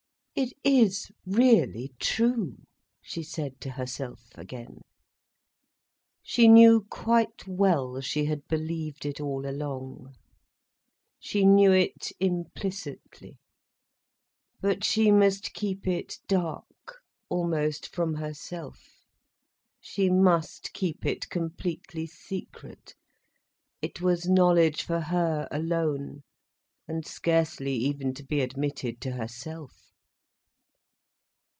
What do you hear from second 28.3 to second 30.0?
admitted to herself.